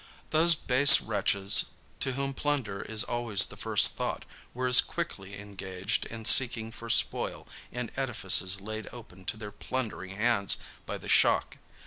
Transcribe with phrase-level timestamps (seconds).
[0.31, 1.65] Those base wretches
[1.99, 6.89] to whom plunder is always the first thought were as quickly engaged in seeking for
[6.89, 11.57] spoil in edifices laid open to their plundering hands by the shock.